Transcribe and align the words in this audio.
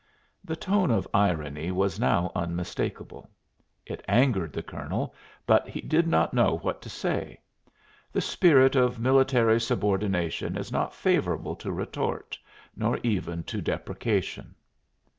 The 0.43 0.55
tone 0.55 0.89
of 0.89 1.07
irony 1.13 1.71
was 1.71 1.99
now 1.99 2.31
unmistakable. 2.35 3.29
It 3.85 4.03
angered 4.07 4.51
the 4.51 4.63
colonel, 4.63 5.13
but 5.45 5.67
he 5.69 5.79
did 5.79 6.07
not 6.07 6.33
know 6.33 6.57
what 6.63 6.81
to 6.81 6.89
say. 6.89 7.39
The 8.11 8.19
spirit 8.19 8.75
of 8.75 8.97
military 8.99 9.61
subordination 9.61 10.57
is 10.57 10.71
not 10.71 10.95
favorable 10.95 11.55
to 11.57 11.71
retort, 11.71 12.35
nor 12.75 12.97
even 13.03 13.43
to 13.43 13.61
deprecation. 13.61 14.55